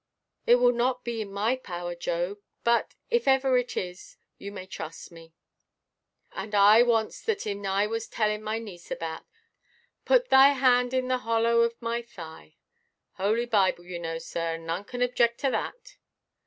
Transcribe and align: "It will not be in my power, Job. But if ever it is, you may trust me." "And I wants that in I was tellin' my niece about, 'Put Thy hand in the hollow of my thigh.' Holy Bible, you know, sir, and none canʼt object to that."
"It 0.47 0.55
will 0.55 0.71
not 0.71 1.03
be 1.03 1.21
in 1.21 1.31
my 1.31 1.55
power, 1.55 1.93
Job. 1.93 2.39
But 2.63 2.95
if 3.11 3.27
ever 3.27 3.55
it 3.59 3.77
is, 3.77 4.17
you 4.39 4.51
may 4.51 4.65
trust 4.65 5.11
me." 5.11 5.35
"And 6.31 6.55
I 6.55 6.81
wants 6.81 7.21
that 7.21 7.45
in 7.45 7.63
I 7.67 7.85
was 7.85 8.07
tellin' 8.07 8.41
my 8.41 8.57
niece 8.57 8.89
about, 8.89 9.25
'Put 10.05 10.29
Thy 10.29 10.53
hand 10.53 10.95
in 10.95 11.07
the 11.07 11.19
hollow 11.19 11.61
of 11.61 11.79
my 11.79 12.01
thigh.' 12.01 12.55
Holy 13.17 13.45
Bible, 13.45 13.85
you 13.85 13.99
know, 13.99 14.17
sir, 14.17 14.55
and 14.55 14.65
none 14.65 14.85
canʼt 14.85 15.03
object 15.03 15.39
to 15.41 15.51
that." 15.51 15.97